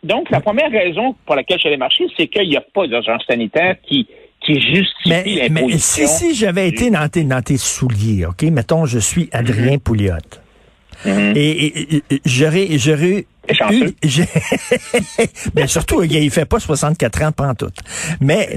Donc, 0.07 0.31
la 0.31 0.41
première 0.41 0.71
raison 0.71 1.15
pour 1.27 1.35
laquelle 1.35 1.59
je 1.61 1.69
allé 1.69 1.77
marcher, 1.77 2.05
c'est 2.17 2.29
qu'il 2.29 2.49
n'y 2.49 2.57
a 2.57 2.61
pas 2.61 2.87
d'urgence 2.87 3.23
sanitaire 3.27 3.77
qui, 3.83 4.07
qui 4.41 4.55
justifie 4.61 5.09
mais, 5.09 5.49
mais 5.51 5.79
si, 5.79 6.07
si 6.07 6.35
j'avais 6.35 6.69
été 6.69 6.91
dans 6.91 7.09
tes, 7.09 7.25
dans 7.25 7.43
tes 7.43 7.57
souliers, 7.57 8.27
OK? 8.27 8.43
Mettons, 8.45 8.87
je 8.87 8.99
suis 8.99 9.29
Adrien 9.33 9.77
mm 9.77 9.81
Pouliot. 9.81 10.15
Mhm. 11.05 11.33
Et, 11.37 12.03
j'aurais, 12.25 12.79
j'aurais 12.79 13.11
eu, 13.11 13.27
mais 15.55 15.67
surtout, 15.67 16.03
il 16.03 16.31
fait 16.31 16.47
pas 16.47 16.59
64 16.59 17.23
ans 17.23 17.55
tout. 17.55 17.71
Mais 18.21 18.57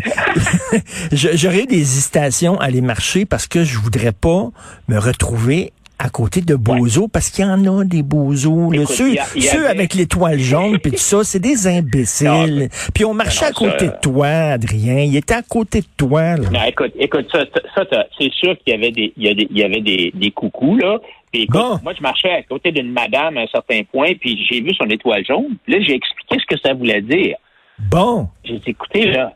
j'aurais 1.12 1.64
eu 1.64 1.68
des 1.68 1.82
hésitations 1.82 2.60
à 2.60 2.66
aller 2.66 2.82
marcher 2.82 3.26
parce 3.26 3.48
que 3.48 3.64
je 3.64 3.78
voudrais 3.78 4.12
pas 4.12 4.50
me 4.88 4.98
retrouver 4.98 5.74
à 6.00 6.10
côté 6.10 6.40
de 6.40 6.56
Bozo, 6.56 7.10
parce 7.10 7.30
qu'il 7.30 7.46
y 7.46 7.48
en 7.48 7.66
a 7.66 7.84
des 7.84 8.04
Bozos. 8.04 8.72
Ceux, 8.86 9.16
ceux 9.16 9.68
avec 9.68 9.94
l'étoile 9.94 10.40
jaune, 10.40 10.80
puis 10.80 10.92
tout 10.94 10.98
ça, 10.98 11.24
c'est 11.26 11.40
des 11.40 11.68
imbéciles. 11.68 12.70
Puis 12.96 13.04
on 13.04 13.14
marchait 13.14 13.46
à 13.46 13.52
côté 13.52 13.88
de 13.88 14.00
toi, 14.02 14.28
Adrien. 14.28 15.00
Il 15.02 15.16
était 15.18 15.34
à 15.34 15.42
côté 15.42 15.82
de 15.82 15.88
toi. 15.98 16.38
Là. 16.38 16.50
Non, 16.50 16.64
écoute, 16.64 16.94
écoute, 16.98 17.28
ça, 17.32 17.44
ça 17.76 18.06
c'est 18.18 18.32
sûr 18.32 18.58
qu'il 18.60 18.74
y 18.74 18.78
avait 18.78 18.92
des, 18.92 19.14
il 19.18 19.28
y, 19.28 19.36
des, 19.36 19.48
il 19.52 19.58
y 19.58 19.64
avait 19.64 19.82
des, 19.82 20.12
des 20.16 20.32
coucous, 20.32 20.78
là. 20.78 21.00
Puis 21.32 21.44
écoute, 21.44 21.84
moi, 21.84 21.94
je 21.96 22.02
marchais 22.02 22.32
à 22.32 22.44
côté 22.44 22.72
d'une 22.72 22.92
madame 22.92 23.38
à 23.38 23.42
un 23.42 23.48
certain 23.48 23.82
point, 23.84 24.14
puis 24.20 24.48
j'ai 24.50 24.62
vu 24.62 24.74
son 24.76 24.90
étoile 24.90 25.26
jaune. 25.26 25.58
Là, 25.68 25.78
j'ai 25.82 25.96
expliqué 25.96 26.38
ce 26.40 26.46
que 26.56 26.60
ça 26.62 26.74
voulait 26.74 27.02
dire. 27.02 27.36
Bon. 27.92 28.28
J'ai 28.44 28.58
dit, 28.58 28.70
écoutez, 28.70 29.06
là, 29.12 29.34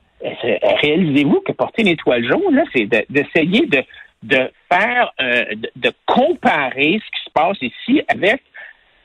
réalisez-vous 0.81 1.41
que 1.45 1.51
porter 1.51 1.81
une 1.81 1.89
étoile 1.89 2.25
jaune, 2.27 2.55
là, 2.55 2.63
c'est 2.73 2.87
d'essayer 3.09 3.65
de, 3.67 3.83
de, 4.23 4.51
faire, 4.71 5.11
euh, 5.21 5.45
de, 5.75 5.91
comparer 6.05 6.99
ce 6.99 7.17
qui 7.17 7.25
se 7.25 7.29
passe 7.33 7.57
ici 7.61 8.01
avec 8.07 8.41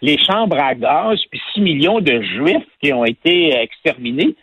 les 0.01 0.19
chambres 0.19 0.59
à 0.59 0.75
gaz, 0.75 1.19
puis 1.31 1.41
6 1.55 1.61
millions 1.61 2.01
de 2.01 2.23
juifs 2.23 2.67
qui 2.81 2.93
ont 2.93 3.05
été 3.05 3.55
exterminés. 3.61 4.37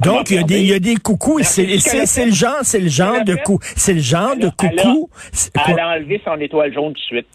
Donc, 0.00 0.30
il 0.30 0.36
y, 0.36 0.38
a 0.38 0.42
des, 0.42 0.60
il 0.60 0.66
y 0.68 0.74
a 0.74 0.78
des 0.78 0.96
coucous. 0.96 1.40
C'est 1.42 1.64
le 1.64 2.32
genre, 2.32 2.58
c'est 2.62 2.80
le 2.80 2.88
genre 2.88 3.24
de 3.24 3.34
coup, 3.36 3.58
c'est 3.62 3.94
le 3.94 4.00
genre 4.00 4.36
de 4.36 4.50
coucou. 4.50 5.10
Elle 5.66 5.80
a 5.80 5.88
enlevé 5.90 6.20
son 6.24 6.38
étoile 6.40 6.72
jaune 6.72 6.92
tout 6.92 7.00
de 7.00 7.04
suite. 7.04 7.26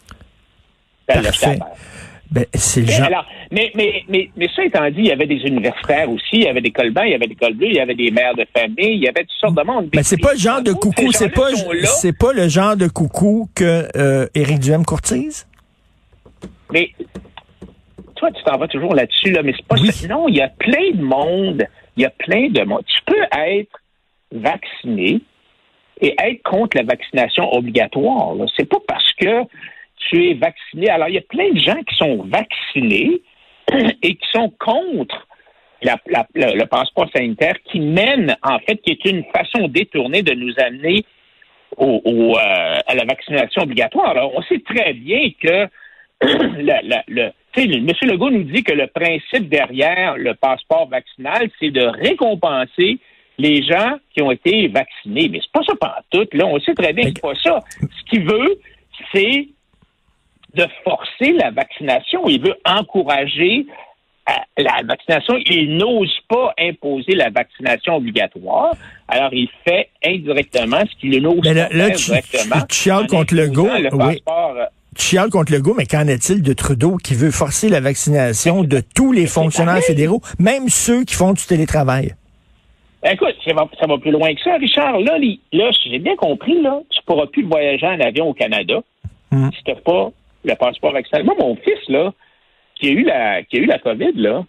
Parfait. 1.06 1.58
Ben, 2.32 2.46
c'est. 2.54 2.88
Alors, 3.02 3.26
mais, 3.50 3.70
mais, 3.74 4.04
mais, 4.08 4.30
mais 4.36 4.48
ça 4.56 4.64
étant 4.64 4.88
dit, 4.90 5.00
il 5.00 5.06
y 5.08 5.12
avait 5.12 5.26
des 5.26 5.42
universitaires 5.46 6.10
aussi, 6.10 6.36
il 6.36 6.44
y 6.44 6.48
avait 6.48 6.62
des 6.62 6.70
colbans, 6.70 7.02
il 7.02 7.10
y 7.10 7.14
avait 7.14 7.26
des 7.26 7.34
col 7.34 7.52
bleus, 7.52 7.68
il 7.68 7.76
y 7.76 7.80
avait 7.80 7.94
des 7.94 8.10
mères 8.10 8.34
de 8.34 8.46
famille, 8.56 8.94
il 8.94 9.04
y 9.04 9.08
avait 9.08 9.20
toutes 9.20 9.38
sortes 9.38 9.54
de 9.54 9.62
monde. 9.62 9.90
Mais 9.94 10.02
c'est 10.02 10.16
pas 10.16 10.32
le 10.32 10.38
genre 10.38 10.62
de 10.62 10.72
coucou, 10.72 11.12
c'est 11.12 11.28
pas, 11.28 11.50
c'est 11.84 12.16
pas 12.16 12.32
le 12.32 12.48
genre 12.48 12.74
de 12.74 12.88
coucou 12.88 13.50
que 13.54 13.86
euh, 13.96 14.26
Éric 14.34 14.60
Duhem 14.60 14.84
courtise? 14.86 15.46
Mais 16.72 16.90
toi, 18.16 18.30
tu 18.32 18.42
t'en 18.44 18.56
vas 18.56 18.68
toujours 18.68 18.94
là-dessus, 18.94 19.32
là, 19.32 19.42
mais 19.42 19.52
c'est 19.54 19.66
pas 19.66 19.76
ça. 19.76 20.08
Non, 20.08 20.26
il 20.28 20.36
y 20.36 20.40
a 20.40 20.48
plein 20.48 20.92
de 20.94 21.02
monde. 21.02 21.64
Il 21.96 22.02
y 22.02 22.06
a 22.06 22.10
plein 22.10 22.48
de 22.48 22.62
monde. 22.62 22.82
Tu 22.86 23.12
peux 23.12 23.22
être 23.38 23.78
vacciné 24.32 25.20
et 26.00 26.14
être 26.18 26.42
contre 26.42 26.78
la 26.78 26.84
vaccination 26.84 27.52
obligatoire. 27.52 28.34
C'est 28.56 28.68
pas 28.68 28.78
parce 28.88 29.12
que 29.20 29.44
tu 30.08 30.30
es 30.30 30.34
vacciné. 30.34 30.88
Alors, 30.90 31.08
il 31.08 31.14
y 31.14 31.18
a 31.18 31.22
plein 31.22 31.50
de 31.50 31.58
gens 31.58 31.80
qui 31.82 31.94
sont 31.96 32.24
vaccinés 32.24 33.22
et 34.02 34.14
qui 34.14 34.26
sont 34.32 34.52
contre 34.58 35.26
le, 35.82 36.64
passeport 36.64 37.08
sanitaire 37.14 37.56
qui 37.70 37.80
mène, 37.80 38.36
en 38.42 38.58
fait, 38.60 38.76
qui 38.76 38.92
est 38.92 39.04
une 39.04 39.24
façon 39.34 39.68
détournée 39.68 40.22
de 40.22 40.34
nous 40.34 40.52
amener 40.58 41.04
au, 41.76 42.36
euh, 42.36 42.78
à 42.86 42.94
la 42.94 43.04
vaccination 43.04 43.62
obligatoire. 43.62 44.10
Alors, 44.10 44.32
on 44.34 44.42
sait 44.42 44.62
très 44.64 44.92
bien 44.92 45.30
que 45.42 45.68
le, 46.22 47.02
le 47.08 47.32
M. 47.56 47.88
Legault 48.02 48.30
nous 48.30 48.44
dit 48.44 48.62
que 48.62 48.72
le 48.72 48.86
principe 48.86 49.48
derrière 49.48 50.16
le 50.16 50.34
passeport 50.34 50.88
vaccinal, 50.88 51.50
c'est 51.58 51.70
de 51.70 51.84
récompenser 51.84 52.98
les 53.38 53.62
gens 53.62 53.96
qui 54.14 54.22
ont 54.22 54.30
été 54.30 54.68
vaccinés. 54.68 55.28
Mais 55.28 55.40
c'est 55.42 55.52
pas 55.52 55.64
ça 55.66 55.74
par 55.76 56.02
tout. 56.10 56.26
Là, 56.32 56.46
on 56.46 56.60
sait 56.60 56.74
très 56.74 56.92
bien 56.92 57.04
que 57.04 57.12
c'est 57.16 57.22
pas 57.22 57.34
ça. 57.42 57.58
Ce 57.80 58.10
qu'il 58.10 58.24
veut, 58.24 58.58
c'est 59.12 59.48
de 60.54 60.66
forcer 60.84 61.32
la 61.32 61.50
vaccination. 61.50 62.28
Il 62.28 62.42
veut 62.42 62.56
encourager 62.64 63.66
euh, 64.28 64.32
la 64.58 64.82
vaccination. 64.84 65.34
Il 65.46 65.76
n'ose 65.76 66.16
pas 66.28 66.54
imposer 66.58 67.14
la 67.14 67.30
vaccination 67.30 67.96
obligatoire. 67.96 68.74
Alors, 69.08 69.32
il 69.32 69.48
fait 69.64 69.88
indirectement 70.04 70.80
ce 70.80 71.00
qu'il 71.00 71.20
n'ose 71.22 71.40
pas 71.40 71.54
faire 71.54 71.90
directement. 71.90 72.66
Tu, 72.68 72.76
chiales 72.76 73.06
contre 73.06 73.34
le 73.34 73.48
go. 73.48 73.68
oui. 73.92 74.22
Euh, 74.28 74.66
tu 74.96 75.06
chiales 75.06 75.30
contre 75.30 75.52
le 75.52 75.60
go, 75.60 75.74
mais 75.76 75.86
qu'en 75.86 76.06
est-il 76.06 76.42
de 76.42 76.52
Trudeau 76.52 76.98
qui 76.98 77.14
veut 77.14 77.30
forcer 77.30 77.70
la 77.70 77.80
vaccination 77.80 78.62
de 78.62 78.82
tous 78.94 79.12
les 79.12 79.26
fonctionnaires 79.26 79.80
fédéraux, 79.80 80.20
même 80.38 80.68
ceux 80.68 81.04
qui 81.04 81.14
font 81.14 81.32
du 81.32 81.44
télétravail? 81.44 82.14
Écoute, 83.04 83.34
ça 83.44 83.54
va, 83.54 83.68
ça 83.80 83.86
va 83.86 83.98
plus 83.98 84.10
loin 84.12 84.32
que 84.34 84.40
ça, 84.42 84.56
Richard. 84.56 85.00
Là, 85.00 85.18
là 85.52 85.70
j'ai 85.84 85.98
bien 85.98 86.14
compris, 86.16 86.60
là, 86.60 86.80
tu 86.90 87.00
pourras 87.06 87.26
plus 87.26 87.44
voyager 87.44 87.86
en 87.86 87.98
avion 88.00 88.28
au 88.28 88.34
Canada 88.34 88.80
hmm. 89.32 89.48
si 89.56 89.64
tu 89.64 89.74
pas 89.82 90.12
le 90.44 90.54
passeport 90.54 90.92
vaccinal. 90.92 91.24
Moi, 91.24 91.34
mon 91.38 91.56
fils, 91.56 91.88
là, 91.88 92.12
qui 92.74 92.88
a 92.88 92.90
eu 92.90 93.02
la, 93.02 93.42
qui 93.42 93.56
a 93.56 93.60
eu 93.60 93.66
la 93.66 93.78
COVID, 93.78 94.12
là, 94.14 94.44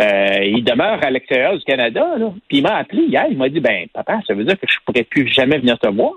euh, 0.00 0.44
il 0.44 0.64
demeure 0.64 1.04
à 1.04 1.10
l'extérieur 1.10 1.56
du 1.56 1.64
Canada, 1.64 2.16
là. 2.18 2.32
Puis 2.48 2.58
il 2.58 2.62
m'a 2.62 2.76
appelé 2.76 3.02
hier, 3.04 3.26
il 3.30 3.36
m'a 3.36 3.48
dit, 3.48 3.60
ben, 3.60 3.86
papa, 3.92 4.20
ça 4.26 4.34
veut 4.34 4.44
dire 4.44 4.58
que 4.58 4.66
je 4.68 4.78
pourrais 4.84 5.04
plus 5.04 5.28
jamais 5.28 5.58
venir 5.58 5.78
te 5.78 5.88
voir. 5.88 6.12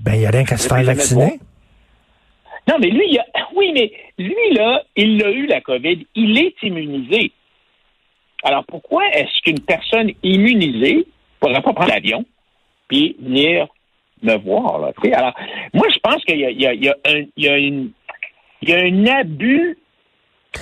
Ben, 0.00 0.14
il 0.14 0.20
n'y 0.20 0.26
a 0.26 0.30
rien 0.30 0.44
qu'à 0.44 0.56
se 0.56 0.68
faire 0.68 0.82
vacciner. 0.82 1.38
Non, 2.66 2.76
mais 2.80 2.88
lui, 2.88 3.04
il 3.10 3.18
a, 3.18 3.24
oui, 3.56 3.72
mais 3.74 3.92
lui, 4.18 4.54
là, 4.54 4.82
il 4.96 5.22
a 5.22 5.30
eu 5.30 5.46
la 5.46 5.60
COVID. 5.60 6.06
Il 6.14 6.38
est 6.38 6.54
immunisé. 6.62 7.32
Alors, 8.44 8.64
pourquoi 8.64 9.02
est-ce 9.12 9.42
qu'une 9.42 9.60
personne 9.60 10.12
immunisée 10.22 10.96
ne 10.96 11.02
pourrait 11.40 11.62
pas 11.62 11.72
prendre 11.72 11.90
l'avion 11.90 12.24
puis 12.86 13.16
venir 13.20 13.66
me 14.22 14.36
voir? 14.36 14.78
Là, 14.78 14.92
Alors, 15.14 15.34
moi, 15.74 15.86
je 15.92 15.98
pense 15.98 16.24
qu'il 16.24 16.38
y 16.38 16.46
a, 16.46 16.50
il 16.50 16.60
y 16.60 16.66
a, 16.66 16.72
il 16.74 17.28
y 17.36 17.48
a 17.48 17.58
une 17.58 17.90
il 18.62 18.68
y 18.68 18.72
a 18.72 18.78
un 18.78 19.20
abus 19.20 19.76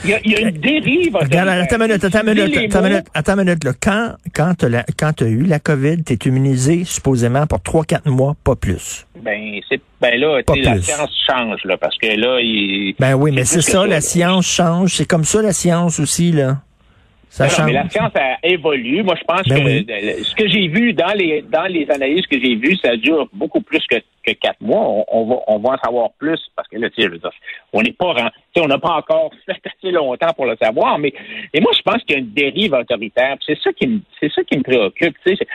il 0.04 0.10
y, 0.10 0.14
a, 0.14 0.20
il 0.24 0.32
y, 0.32 0.36
a, 0.36 0.40
une 0.40 0.58
dérive. 0.58 1.16
Regarde, 1.16 1.48
attends 1.48 1.76
une 1.76 1.82
minute, 1.82 2.04
attends 2.04 2.20
une 2.20 2.34
minute, 2.34 2.56
attends 2.56 2.84
une 2.84 2.90
minute, 2.90 3.06
attends 3.14 3.32
une 3.34 3.44
minute. 3.44 3.64
Là. 3.64 3.72
Quand, 3.80 4.14
quand 4.34 4.54
tu 5.12 5.24
as 5.24 5.28
eu 5.28 5.42
la 5.42 5.58
COVID, 5.58 6.02
tu 6.04 6.12
es 6.12 6.16
immunisé 6.26 6.84
supposément 6.84 7.46
pour 7.46 7.60
3-4 7.60 8.10
mois, 8.10 8.34
pas 8.42 8.56
plus. 8.56 9.06
Ben, 9.22 9.60
ben 10.00 10.20
là, 10.20 10.40
la 10.48 10.80
science 10.82 11.10
change, 11.26 11.60
là, 11.64 11.76
parce 11.76 11.96
que 11.98 12.08
là, 12.08 12.40
il. 12.40 12.94
Ben 12.98 13.14
oui, 13.14 13.30
mais 13.32 13.44
c'est 13.44 13.62
ça, 13.62 13.86
la 13.86 14.00
science 14.00 14.46
change. 14.46 14.94
C'est 14.94 15.06
comme 15.06 15.24
ça, 15.24 15.40
la 15.40 15.52
science 15.52 16.00
aussi, 16.00 16.32
là 16.32 16.58
mais 17.38 17.72
la 17.72 17.88
science 17.88 18.12
a 18.14 18.38
évolué. 18.42 19.02
Moi, 19.02 19.14
je 19.18 19.24
pense 19.24 19.42
ben 19.48 19.84
que 19.84 20.24
ce 20.24 20.34
que 20.34 20.48
j'ai 20.48 20.68
vu 20.68 20.92
dans 20.92 21.12
les 21.14 21.42
dans 21.42 21.66
les 21.66 21.88
analyses 21.90 22.26
que 22.26 22.40
j'ai 22.40 22.54
vues, 22.56 22.76
ça 22.76 22.96
dure 22.96 23.28
beaucoup 23.32 23.60
plus 23.60 23.84
que, 23.86 23.96
que 24.24 24.32
quatre 24.32 24.60
mois. 24.60 25.04
On, 25.08 25.26
va 25.26 25.36
on 25.46 25.58
va 25.58 25.70
en 25.70 25.78
savoir 25.78 26.10
plus 26.18 26.40
parce 26.54 26.68
que 26.68 26.76
là, 26.78 26.88
tu 26.90 27.02
sais, 27.02 27.08
on 27.72 27.82
n'est 27.82 27.92
pas 27.92 28.14
on 28.56 28.66
n'a 28.66 28.78
pas 28.78 28.92
encore 28.92 29.30
fait 29.46 29.60
assez 29.64 29.92
longtemps 29.92 30.32
pour 30.34 30.46
le 30.46 30.56
savoir. 30.60 30.98
Mais 30.98 31.12
et 31.52 31.60
moi, 31.60 31.72
je 31.76 31.82
pense 31.82 32.02
qu'il 32.04 32.16
y 32.16 32.18
a 32.18 32.20
une 32.20 32.32
dérive 32.32 32.72
autoritaire. 32.74 33.36
C'est 33.44 33.58
ça 33.60 33.72
qui 33.72 33.86
me 33.86 34.00
c'est 34.20 34.32
ça 34.32 34.42
qui 34.44 34.58
me 34.58 34.62
préoccupe. 34.62 35.16
Tu 35.24 35.36
sais, 35.36 35.46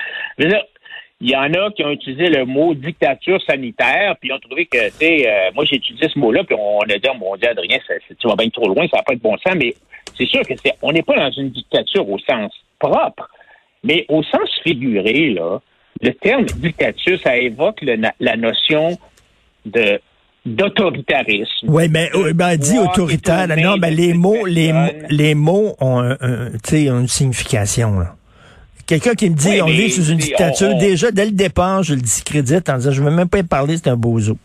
il 1.22 1.30
y 1.30 1.36
en 1.36 1.54
a 1.54 1.72
qui 1.72 1.84
ont 1.84 1.92
utilisé 1.92 2.30
le 2.30 2.46
mot 2.46 2.74
dictature 2.74 3.40
sanitaire, 3.44 4.16
puis 4.20 4.30
ils 4.30 4.34
ont 4.34 4.40
trouvé 4.40 4.66
que, 4.66 4.88
tu 4.88 4.94
sais, 4.94 5.30
euh, 5.30 5.52
moi 5.54 5.66
j'ai 5.66 5.76
utilisé 5.76 6.10
ce 6.10 6.18
mot-là, 6.18 6.44
puis 6.44 6.56
on 6.60 6.80
a 6.80 6.98
dit, 6.98 7.08
oh, 7.08 7.18
mon 7.18 7.36
Dieu, 7.36 7.48
Adrien, 7.48 7.78
ça, 7.88 7.94
tu 8.20 8.28
vas 8.28 8.36
bien 8.36 8.50
trop 8.50 8.68
loin, 8.68 8.88
ça 8.88 8.98
va 8.98 9.04
pas 9.04 9.14
être 9.14 9.22
bon 9.22 9.38
sens, 9.38 9.56
mais 9.56 9.76
c'est 10.18 10.28
sûr 10.28 10.42
que 10.42 10.54
c'est, 10.64 10.74
on 10.82 10.92
n'est 10.92 11.04
pas 11.04 11.16
dans 11.16 11.32
une 11.32 11.50
dictature 11.50 12.08
au 12.10 12.18
sens 12.20 12.52
propre, 12.80 13.30
mais 13.84 14.06
au 14.10 14.24
sens 14.24 14.50
figuré, 14.64 15.32
là, 15.32 15.60
le 16.02 16.14
terme 16.14 16.46
dictature, 16.46 17.20
ça 17.22 17.38
évoque 17.38 17.82
la 18.20 18.36
notion 18.38 18.98
de 19.66 20.00
d'autoritarisme. 20.46 21.68
Oui, 21.68 21.88
mais 21.90 22.10
ben, 22.34 22.58
dit 22.58 22.80
autoritaire, 22.80 23.48
non, 23.58 23.78
ben, 23.78 23.94
les 23.94 24.14
mots, 24.14 24.46
les, 24.46 24.74
les 25.10 25.36
mots 25.36 25.76
ont, 25.80 26.00
un, 26.00 26.16
ont 26.16 27.00
une 27.00 27.08
signification. 27.08 28.00
Là. 28.00 28.16
Quelqu'un 28.88 29.14
qui 29.14 29.30
me 29.30 29.36
dit 29.36 29.62
on 29.62 29.68
vit 29.68 29.90
sous 29.92 30.06
une 30.06 30.18
dictature, 30.18 30.76
déjà 30.78 31.12
dès 31.12 31.26
le 31.26 31.32
départ, 31.32 31.84
je 31.84 31.94
le 31.94 32.02
discrédite 32.02 32.68
en 32.70 32.78
disant 32.78 32.92
je 32.92 33.02
ne 33.02 33.10
veux 33.10 33.16
même 33.16 33.30
pas 33.30 33.40
y 33.40 33.44
parler, 33.44 33.78
c'est 33.78 33.88
un 33.88 33.96
bozo. 33.96 34.38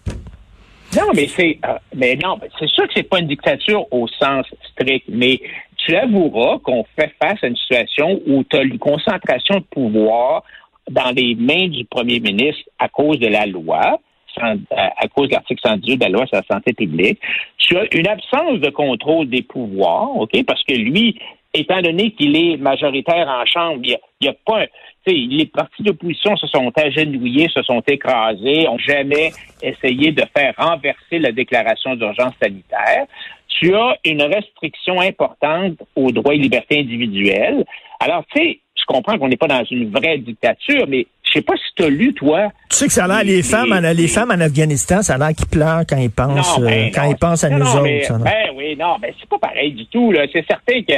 Non, 0.97 1.13
mais 1.15 1.27
c'est 1.27 1.59
euh, 1.67 1.79
mais 1.95 2.17
non, 2.17 2.39
c'est 2.59 2.69
sûr 2.69 2.87
que 2.87 2.93
c'est 2.97 3.09
pas 3.09 3.19
une 3.19 3.27
dictature 3.27 3.87
au 3.93 4.09
sens 4.09 4.47
strict, 4.71 5.05
mais 5.09 5.41
tu 5.77 5.95
avoueras 5.95 6.59
qu'on 6.61 6.85
fait 6.99 7.13
face 7.21 7.43
à 7.43 7.49
une 7.49 7.57
situation 7.57 8.21
où 8.27 8.45
tu 8.45 8.57
as 8.57 8.63
une 8.63 8.79
concentration 8.79 9.57
de 9.57 9.65
pouvoir 9.65 10.43
dans 10.91 11.11
les 11.15 11.35
mains 11.35 11.69
du 11.69 11.85
premier 11.85 12.21
ministre 12.21 12.63
à 12.79 12.89
cause 12.89 13.19
de 13.19 13.27
la 13.27 13.47
loi, 13.47 14.01
à 14.39 15.09
cause 15.15 15.29
de 15.29 15.35
l'article 15.35 15.61
118 15.65 15.97
de 15.97 16.05
la 16.05 16.11
loi 16.11 16.27
sur 16.27 16.37
la 16.37 16.55
santé 16.55 16.73
publique. 16.73 17.19
Tu 17.59 17.77
as 17.77 17.93
une 17.95 18.07
absence 18.09 18.61
de 18.61 18.71
contrôle 18.71 19.29
des 19.29 19.43
pouvoirs, 19.43 20.17
OK, 20.17 20.31
parce 20.47 20.63
que 20.65 20.75
lui, 20.75 21.19
étant 21.55 21.81
donné 21.83 22.13
qu'il 22.13 22.37
est 22.37 22.57
majoritaire 22.57 23.29
en 23.29 23.45
Chambre, 23.47 23.81
il 23.85 23.97
n'y 24.21 24.29
a, 24.29 24.35
pas 24.45 24.67
les 25.13 25.47
partis 25.47 25.83
d'opposition 25.83 26.37
se 26.37 26.47
sont 26.47 26.73
agenouillés, 26.77 27.49
se 27.49 27.63
sont 27.63 27.83
écrasés, 27.87 28.65
n'ont 28.65 28.79
jamais 28.79 29.33
essayé 29.63 30.13
de 30.13 30.23
faire 30.37 30.55
renverser 30.57 31.19
la 31.19 31.33
déclaration 31.33 31.95
d'urgence 31.95 32.35
sanitaire. 32.43 33.07
Tu 33.49 33.75
as 33.75 33.97
une 34.05 34.23
restriction 34.23 35.01
importante 35.01 35.79
aux 35.95 36.13
droits 36.13 36.35
et 36.35 36.39
libertés 36.39 36.81
individuelles. 36.81 37.65
Alors, 38.01 38.25
tu 38.35 38.43
sais, 38.43 38.61
je 38.75 38.85
comprends 38.87 39.19
qu'on 39.19 39.29
n'est 39.29 39.37
pas 39.37 39.47
dans 39.47 39.65
une 39.65 39.91
vraie 39.91 40.19
dictature, 40.19 40.87
mais 40.89 41.07
je 41.23 41.33
sais 41.33 41.43
pas 41.43 41.55
si 41.57 41.75
tu 41.77 41.85
as 41.85 41.89
lu, 41.89 42.13
toi. 42.13 42.49
Tu 42.71 42.77
sais 42.77 42.87
que 42.87 42.93
ça 42.93 43.05
a 43.05 43.09
l'air, 43.09 43.25
les, 43.25 43.43
femmes, 43.43 43.73
en, 43.73 43.81
les 43.81 44.09
femmes 44.09 44.31
en 44.31 44.41
Afghanistan, 44.41 45.03
ça 45.03 45.15
a 45.15 45.19
l'air 45.19 45.35
qu'ils 45.35 45.49
pleurent 45.49 45.85
quand 45.89 45.97
ils 45.97 46.11
pensent, 46.11 46.61
ben 46.61 46.67
euh, 46.67 46.91
quand 46.95 47.05
ils 47.05 47.17
pensent 47.17 47.45
à 47.45 47.51
nous 47.51 47.67
autres. 47.67 48.19
ben 48.19 48.51
oui, 48.55 48.77
non, 48.79 48.97
ben 49.01 49.13
c'est 49.19 49.29
pas 49.29 49.39
pareil 49.39 49.73
du 49.73 49.87
tout, 49.87 50.13
là. 50.13 50.27
C'est 50.33 50.45
certain 50.47 50.83
que 50.83 50.95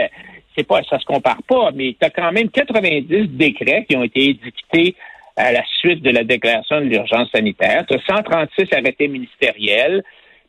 c'est 0.59 0.67
pas, 0.67 0.83
ça 0.83 0.99
se 0.99 1.05
compare 1.05 1.43
pas, 1.49 1.71
mais 1.75 1.95
tu 1.99 2.05
as 2.05 2.11
quand 2.11 2.33
même 2.33 2.51
90 2.51 3.29
décrets 3.29 3.87
qui 3.89 3.97
ont 3.97 4.03
été 4.03 4.31
édictés 4.31 4.97
à 5.37 5.53
la 5.53 5.63
suite 5.79 6.03
de 6.03 6.11
la 6.11 6.25
déclaration 6.25 6.81
de 6.81 6.87
l'urgence 6.87 7.31
sanitaire. 7.31 7.87
Tu 7.89 7.97
as 7.97 8.17
136 8.17 8.73
arrêtés 8.73 9.07
ministériels. 9.07 10.03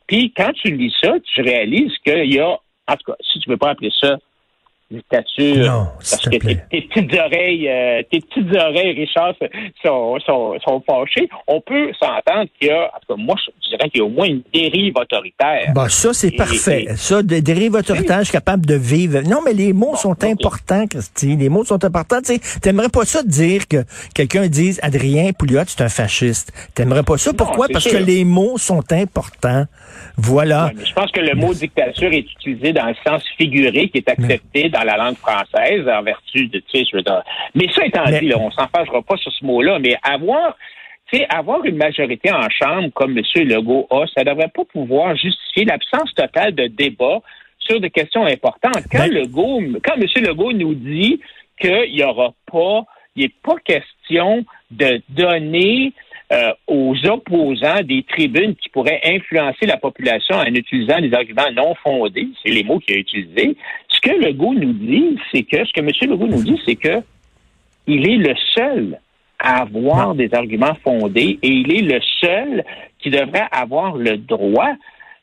Puis 0.08 0.32
quand 0.36 0.52
tu 0.52 0.74
lis 0.74 0.92
ça, 1.00 1.14
tu 1.32 1.42
réalises 1.42 1.96
qu'il 2.04 2.34
y 2.34 2.40
a, 2.40 2.48
en 2.48 2.96
tout 2.96 3.12
cas, 3.12 3.16
si 3.32 3.38
tu 3.38 3.48
veux 3.48 3.56
pas 3.56 3.70
appeler 3.70 3.92
ça 4.00 4.18
dictature. 4.90 5.66
Non, 5.66 5.86
parce 5.98 6.16
que 6.16 6.30
tes, 6.30 6.56
tes, 6.70 6.82
petites 6.82 7.14
oreilles, 7.14 7.68
euh, 7.68 8.02
tes 8.10 8.20
petites 8.20 8.54
oreilles, 8.54 8.92
Richard, 8.92 9.34
sont, 9.84 10.18
sont, 10.26 10.58
sont 10.64 10.82
fâchées. 10.88 11.28
On 11.46 11.60
peut 11.60 11.92
s'entendre 11.98 12.48
qu'il 12.58 12.68
y 12.68 12.70
a, 12.70 12.86
en 12.86 12.98
tout 13.00 13.16
cas, 13.16 13.22
moi, 13.22 13.36
je 13.38 13.70
dirais 13.70 13.88
qu'il 13.90 14.00
y 14.00 14.02
a 14.02 14.06
au 14.06 14.10
moins 14.10 14.26
une 14.26 14.42
dérive 14.52 14.94
autoritaire. 14.96 15.72
Bah, 15.74 15.88
ça, 15.88 16.12
c'est 16.12 16.32
parfait. 16.32 16.86
Et, 16.88 16.96
ça, 16.96 17.22
des 17.22 17.40
dérives 17.40 17.74
autoritaires, 17.74 18.20
je 18.20 18.24
suis 18.24 18.32
capable 18.32 18.66
de 18.66 18.74
vivre. 18.74 19.20
Non, 19.22 19.40
mais 19.44 19.52
les 19.52 19.72
mots 19.72 19.92
bon, 19.92 19.96
sont 19.96 20.10
okay. 20.10 20.30
importants, 20.30 20.86
Christy. 20.86 21.36
Les 21.36 21.48
mots 21.48 21.64
sont 21.64 21.82
importants. 21.84 22.20
Tu 22.22 22.38
t'aimerais 22.60 22.88
pas 22.88 23.04
ça 23.04 23.22
dire 23.22 23.68
que 23.68 23.84
quelqu'un 24.14 24.48
dise 24.48 24.80
Adrien 24.82 25.32
Pouliot, 25.32 25.62
c'est 25.66 25.82
un 25.82 25.88
fasciste. 25.88 26.52
T'aimerais 26.74 27.02
pas 27.02 27.18
ça. 27.18 27.32
Pourquoi? 27.32 27.68
Non, 27.68 27.72
Parce 27.72 27.84
sûr. 27.84 27.98
que 27.98 28.04
les 28.04 28.24
mots 28.24 28.58
sont 28.58 28.82
importants. 28.92 29.66
Voilà. 30.16 30.66
Ouais, 30.66 30.84
je 30.84 30.92
pense 30.92 31.10
que 31.12 31.20
le 31.20 31.34
mot 31.34 31.54
dictature 31.54 32.12
est 32.12 32.30
utilisé 32.32 32.72
dans 32.72 32.86
le 32.86 32.94
sens 33.06 33.22
figuré 33.38 33.88
qui 33.88 33.98
est 33.98 34.08
accepté 34.08 34.64
mais... 34.64 34.68
dans 34.68 34.79
la 34.84 34.96
langue 34.96 35.16
française 35.16 35.88
en 35.88 36.02
vertu 36.02 36.46
de, 36.46 36.58
tu 36.58 36.64
sais, 36.78 36.84
je 36.90 36.96
veux 36.96 37.02
dire. 37.02 37.22
Mais 37.54 37.66
ça 37.74 37.84
étant 37.84 38.04
mais... 38.06 38.20
dit, 38.20 38.28
là, 38.28 38.38
on 38.38 38.50
s'en 38.50 38.66
fâchera 38.68 39.02
pas 39.02 39.16
sur 39.16 39.32
ce 39.32 39.44
mot-là, 39.44 39.78
mais 39.78 39.96
avoir, 40.02 40.56
tu 41.10 41.18
sais, 41.18 41.26
avoir 41.28 41.64
une 41.64 41.76
majorité 41.76 42.32
en 42.32 42.48
chambre 42.50 42.90
comme 42.94 43.16
M. 43.16 43.24
Legault 43.36 43.86
a, 43.90 44.06
ça 44.14 44.24
devrait 44.24 44.50
pas 44.54 44.64
pouvoir 44.64 45.16
justifier 45.16 45.64
l'absence 45.64 46.14
totale 46.14 46.54
de 46.54 46.66
débat 46.66 47.20
sur 47.58 47.80
des 47.80 47.90
questions 47.90 48.24
importantes. 48.24 48.84
Quand 48.90 49.08
ben... 49.08 49.12
Legault, 49.12 49.62
quand 49.84 49.94
M. 49.94 50.24
Legault 50.24 50.52
nous 50.52 50.74
dit 50.74 51.20
qu'il 51.60 51.92
n'y 51.92 52.02
aura 52.02 52.32
pas, 52.50 52.84
il 53.16 53.24
n'est 53.24 53.34
pas 53.42 53.56
question 53.64 54.44
de 54.70 55.02
donner 55.08 55.92
euh, 56.32 56.52
aux 56.68 56.94
opposants 57.06 57.82
des 57.82 58.04
tribunes 58.04 58.54
qui 58.54 58.68
pourraient 58.68 59.00
influencer 59.04 59.66
la 59.66 59.76
population 59.76 60.36
en 60.36 60.44
utilisant 60.44 61.00
des 61.00 61.12
arguments 61.12 61.50
non 61.52 61.74
fondés, 61.82 62.28
c'est 62.40 62.52
les 62.52 62.62
mots 62.62 62.78
qu'il 62.78 62.94
a 62.94 62.98
utilisés. 62.98 63.56
Ce 64.02 64.10
que 64.10 64.16
Legault 64.16 64.54
nous 64.54 64.72
dit, 64.72 65.18
c'est 65.32 65.42
que, 65.42 65.64
ce 65.64 65.72
que 65.72 65.80
M. 65.80 65.90
Legault 66.10 66.26
nous 66.26 66.42
dit, 66.42 66.60
c'est 66.64 66.76
que 66.76 67.02
il 67.86 68.08
est 68.08 68.16
le 68.16 68.34
seul 68.54 68.98
à 69.38 69.62
avoir 69.62 70.14
des 70.14 70.32
arguments 70.34 70.76
fondés 70.84 71.38
et 71.42 71.48
il 71.48 71.72
est 71.74 71.82
le 71.82 72.00
seul 72.20 72.64
qui 72.98 73.10
devrait 73.10 73.48
avoir 73.50 73.96
le 73.96 74.18
droit 74.18 74.72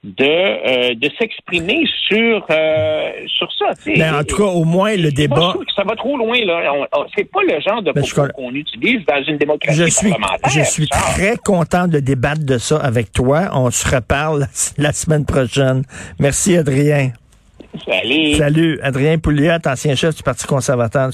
de, 0.03 0.23
euh, 0.23 0.95
de 0.95 1.09
s'exprimer 1.19 1.83
sur 2.07 2.45
euh, 2.49 3.11
sur 3.27 3.51
ça. 3.53 3.71
Mais 3.85 4.09
en 4.09 4.23
tout 4.23 4.37
cas, 4.37 4.43
au 4.43 4.63
moins 4.63 4.95
le 4.95 5.11
débat. 5.11 5.53
ça 5.75 5.83
va 5.83 5.95
trop 5.95 6.17
loin 6.17 6.37
là. 6.45 6.87
C'est 7.15 7.29
pas 7.29 7.41
le 7.41 7.59
genre 7.59 7.81
de 7.81 7.91
propos 7.91 8.31
qu'on 8.33 8.53
utilise 8.53 9.05
dans 9.05 9.23
une 9.23 9.37
démocratie 9.37 9.77
je 9.77 9.85
suis, 9.85 10.09
parlementaire. 10.09 10.51
Je 10.51 10.61
suis 10.61 10.87
très 10.87 11.35
content 11.37 11.87
de 11.87 11.99
débattre 11.99 12.45
de 12.45 12.57
ça 12.57 12.77
avec 12.77 13.11
toi. 13.11 13.49
On 13.53 13.71
se 13.71 13.95
reparle 13.95 14.47
la 14.77 14.93
semaine 14.93 15.25
prochaine. 15.25 15.83
Merci 16.19 16.55
Adrien. 16.55 17.11
Salut. 18.37 18.79
Adrien 18.81 19.17
Pouliot, 19.17 19.59
ancien 19.65 19.95
chef 19.95 20.15
du 20.15 20.23
Parti 20.23 20.45
conservateur. 20.45 21.09